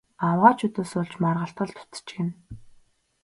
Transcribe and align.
Авгайчуудаас 0.27 0.91
болж 0.97 1.13
маргалдах 1.23 1.69
л 1.71 1.75
дутаж 1.75 2.01
гэнэ. 2.15 2.31